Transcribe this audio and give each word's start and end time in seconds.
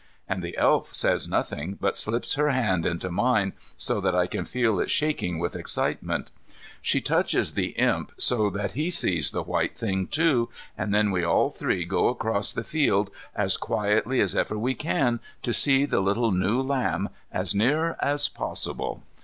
And 0.27 0.41
the 0.41 0.57
Elf 0.57 0.95
says 0.95 1.27
nothing, 1.27 1.77
but 1.79 1.95
slips 1.95 2.33
her 2.33 2.49
hand 2.49 2.87
into 2.87 3.11
mine, 3.11 3.53
so 3.77 4.01
that 4.01 4.15
I 4.15 4.25
can 4.25 4.45
feel 4.45 4.79
it 4.79 4.89
shaking 4.89 5.37
with 5.37 5.55
excitement. 5.55 6.31
She 6.81 7.01
touches 7.01 7.53
the 7.53 7.75
Imp, 7.77 8.11
so 8.17 8.49
that 8.49 8.71
he 8.71 8.89
sees 8.89 9.29
the 9.29 9.43
white 9.43 9.77
thing, 9.77 10.07
too, 10.07 10.49
and 10.75 10.91
then 10.91 11.11
we 11.11 11.23
all 11.23 11.51
three 11.51 11.85
go 11.85 12.07
across 12.07 12.51
the 12.51 12.63
field 12.63 13.11
as 13.35 13.57
quietly 13.57 14.19
as 14.21 14.35
ever 14.35 14.57
we 14.57 14.73
can 14.73 15.19
to 15.43 15.53
see 15.53 15.85
the 15.85 15.99
little 15.99 16.31
new 16.31 16.59
lamb 16.63 17.09
as 17.31 17.53
near 17.53 17.95
as 18.01 18.27
possible. 18.27 19.03